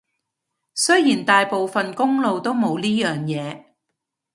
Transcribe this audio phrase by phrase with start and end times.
[0.73, 3.75] 雖然大部分公路都冇呢樣嘢